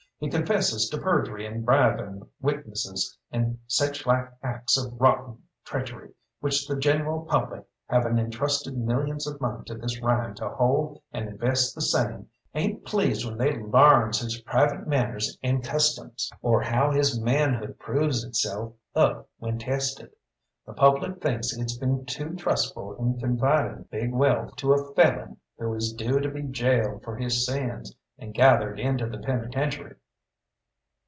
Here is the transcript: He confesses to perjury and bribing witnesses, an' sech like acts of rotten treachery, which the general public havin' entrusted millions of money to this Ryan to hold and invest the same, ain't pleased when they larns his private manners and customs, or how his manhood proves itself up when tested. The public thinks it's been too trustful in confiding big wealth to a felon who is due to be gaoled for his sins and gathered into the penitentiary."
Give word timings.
He 0.21 0.29
confesses 0.29 0.87
to 0.89 0.99
perjury 0.99 1.47
and 1.47 1.65
bribing 1.65 2.21
witnesses, 2.39 3.17
an' 3.31 3.57
sech 3.65 4.05
like 4.05 4.31
acts 4.43 4.77
of 4.77 5.01
rotten 5.01 5.41
treachery, 5.65 6.13
which 6.41 6.67
the 6.67 6.75
general 6.75 7.25
public 7.25 7.63
havin' 7.89 8.19
entrusted 8.19 8.77
millions 8.77 9.25
of 9.25 9.41
money 9.41 9.63
to 9.65 9.73
this 9.73 9.99
Ryan 9.99 10.35
to 10.35 10.47
hold 10.47 11.01
and 11.11 11.27
invest 11.27 11.73
the 11.73 11.81
same, 11.81 12.29
ain't 12.53 12.85
pleased 12.85 13.25
when 13.27 13.35
they 13.39 13.57
larns 13.57 14.19
his 14.19 14.39
private 14.41 14.85
manners 14.85 15.39
and 15.41 15.63
customs, 15.63 16.29
or 16.43 16.61
how 16.61 16.91
his 16.91 17.19
manhood 17.19 17.79
proves 17.79 18.23
itself 18.23 18.75
up 18.93 19.27
when 19.39 19.57
tested. 19.57 20.11
The 20.67 20.73
public 20.73 21.19
thinks 21.19 21.51
it's 21.57 21.77
been 21.79 22.05
too 22.05 22.35
trustful 22.35 22.95
in 22.97 23.17
confiding 23.19 23.85
big 23.89 24.11
wealth 24.13 24.55
to 24.57 24.73
a 24.73 24.93
felon 24.93 25.37
who 25.57 25.73
is 25.73 25.91
due 25.93 26.19
to 26.19 26.29
be 26.29 26.43
gaoled 26.43 27.01
for 27.03 27.15
his 27.17 27.43
sins 27.43 27.95
and 28.19 28.35
gathered 28.35 28.79
into 28.79 29.07
the 29.07 29.17
penitentiary." 29.17 29.95